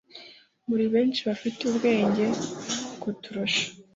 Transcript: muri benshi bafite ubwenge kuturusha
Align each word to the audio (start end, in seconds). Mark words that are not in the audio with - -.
muri 0.67 0.85
benshi 0.93 1.19
bafite 1.29 1.59
ubwenge 1.69 2.25
kuturusha 3.01 3.65